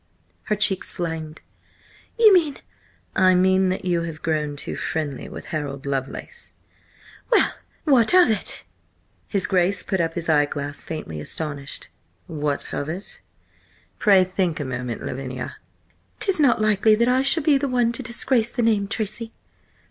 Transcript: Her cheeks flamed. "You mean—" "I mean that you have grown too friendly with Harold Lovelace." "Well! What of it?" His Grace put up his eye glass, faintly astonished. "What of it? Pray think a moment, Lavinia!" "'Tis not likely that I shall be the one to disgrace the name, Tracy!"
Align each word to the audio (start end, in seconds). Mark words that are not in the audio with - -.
Her 0.45 0.55
cheeks 0.55 0.91
flamed. 0.91 1.41
"You 2.17 2.33
mean—" 2.33 2.57
"I 3.15 3.35
mean 3.35 3.69
that 3.69 3.85
you 3.85 4.01
have 4.01 4.23
grown 4.23 4.55
too 4.55 4.75
friendly 4.75 5.29
with 5.29 5.45
Harold 5.53 5.85
Lovelace." 5.85 6.53
"Well! 7.31 7.53
What 7.83 8.11
of 8.15 8.27
it?" 8.31 8.63
His 9.27 9.45
Grace 9.45 9.83
put 9.83 10.01
up 10.01 10.15
his 10.15 10.27
eye 10.27 10.45
glass, 10.47 10.83
faintly 10.83 11.19
astonished. 11.21 11.89
"What 12.25 12.73
of 12.73 12.89
it? 12.89 13.21
Pray 13.99 14.23
think 14.23 14.59
a 14.59 14.65
moment, 14.65 15.05
Lavinia!" 15.05 15.57
"'Tis 16.19 16.39
not 16.39 16.59
likely 16.59 16.95
that 16.95 17.07
I 17.07 17.21
shall 17.21 17.43
be 17.43 17.59
the 17.59 17.67
one 17.69 17.91
to 17.91 18.01
disgrace 18.01 18.51
the 18.51 18.63
name, 18.63 18.87
Tracy!" 18.87 19.33